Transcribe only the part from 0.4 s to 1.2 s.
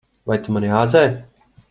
tu mani āzē?